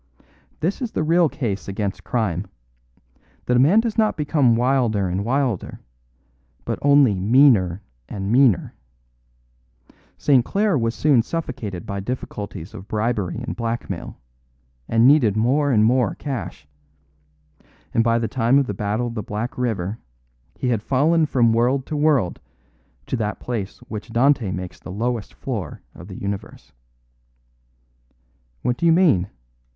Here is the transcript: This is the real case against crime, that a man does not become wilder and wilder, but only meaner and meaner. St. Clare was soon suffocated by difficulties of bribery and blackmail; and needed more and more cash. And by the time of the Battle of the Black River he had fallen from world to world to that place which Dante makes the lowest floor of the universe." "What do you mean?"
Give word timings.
This 0.61 0.81
is 0.81 0.93
the 0.93 1.03
real 1.03 1.29
case 1.29 1.67
against 1.67 2.03
crime, 2.03 2.47
that 3.45 3.55
a 3.55 3.59
man 3.59 3.81
does 3.81 3.99
not 3.99 4.17
become 4.17 4.55
wilder 4.55 5.07
and 5.07 5.23
wilder, 5.23 5.79
but 6.65 6.79
only 6.81 7.13
meaner 7.13 7.83
and 8.09 8.31
meaner. 8.31 8.73
St. 10.17 10.43
Clare 10.43 10.75
was 10.75 10.95
soon 10.95 11.21
suffocated 11.21 11.85
by 11.85 11.99
difficulties 11.99 12.73
of 12.73 12.87
bribery 12.87 13.43
and 13.45 13.55
blackmail; 13.55 14.17
and 14.87 15.07
needed 15.07 15.37
more 15.37 15.69
and 15.71 15.85
more 15.85 16.15
cash. 16.15 16.67
And 17.93 18.03
by 18.03 18.17
the 18.17 18.27
time 18.27 18.57
of 18.57 18.65
the 18.65 18.73
Battle 18.73 19.05
of 19.05 19.13
the 19.13 19.21
Black 19.21 19.55
River 19.55 19.99
he 20.57 20.69
had 20.69 20.81
fallen 20.81 21.27
from 21.27 21.53
world 21.53 21.85
to 21.85 21.95
world 21.95 22.39
to 23.05 23.15
that 23.17 23.39
place 23.39 23.77
which 23.87 24.09
Dante 24.09 24.49
makes 24.49 24.79
the 24.79 24.91
lowest 24.91 25.35
floor 25.35 25.83
of 25.93 26.07
the 26.07 26.17
universe." 26.19 26.71
"What 28.63 28.77
do 28.77 28.87
you 28.87 28.91
mean?" 28.91 29.27